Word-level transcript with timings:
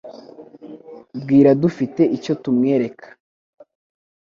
Bwira 1.21 1.51
dufite 1.61 2.01
icyo 2.17 2.33
tumwereka. 2.43 3.07